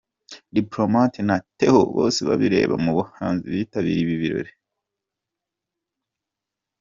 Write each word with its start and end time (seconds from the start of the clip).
Diplomate 0.57 1.19
na 1.27 1.35
Theo 1.57 1.81
Bose 1.97 2.19
Babireba 2.27 2.75
mu 2.85 2.91
bahanzi 2.97 3.43
bitabiriye 3.53 4.01
ibi 4.05 4.15
birori. 4.21 4.51